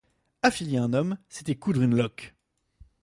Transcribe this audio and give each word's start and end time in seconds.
Affilier 0.41 0.79
un 0.79 0.93
homme, 0.93 1.19
c’était 1.29 1.53
coudre 1.53 1.83
une 1.83 1.95
loque. 1.95 2.33